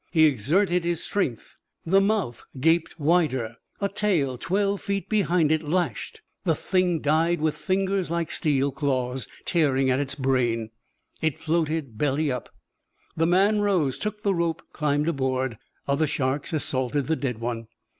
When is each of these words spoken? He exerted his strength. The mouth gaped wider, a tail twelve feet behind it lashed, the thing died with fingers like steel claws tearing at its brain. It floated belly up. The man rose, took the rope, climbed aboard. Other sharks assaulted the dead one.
He 0.11 0.25
exerted 0.25 0.83
his 0.83 1.03
strength. 1.03 1.55
The 1.85 2.01
mouth 2.01 2.43
gaped 2.59 2.99
wider, 2.99 3.57
a 3.79 3.87
tail 3.87 4.35
twelve 4.39 4.81
feet 4.81 5.07
behind 5.07 5.51
it 5.51 5.61
lashed, 5.61 6.21
the 6.43 6.55
thing 6.55 7.01
died 7.01 7.39
with 7.39 7.55
fingers 7.55 8.09
like 8.09 8.31
steel 8.31 8.71
claws 8.71 9.27
tearing 9.45 9.91
at 9.91 9.99
its 9.99 10.15
brain. 10.15 10.71
It 11.21 11.37
floated 11.37 11.99
belly 11.99 12.31
up. 12.31 12.49
The 13.15 13.27
man 13.27 13.61
rose, 13.61 13.99
took 13.99 14.23
the 14.23 14.33
rope, 14.33 14.63
climbed 14.73 15.07
aboard. 15.07 15.59
Other 15.87 16.07
sharks 16.07 16.51
assaulted 16.51 17.05
the 17.05 17.15
dead 17.15 17.37
one. 17.39 17.67